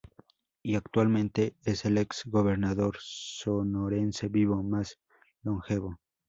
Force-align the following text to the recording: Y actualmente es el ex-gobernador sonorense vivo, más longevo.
Y 0.63 0.73
actualmente 0.73 1.55
es 1.63 1.85
el 1.85 1.99
ex-gobernador 1.99 2.95
sonorense 2.99 4.29
vivo, 4.29 4.63
más 4.63 4.97
longevo. 5.43 5.99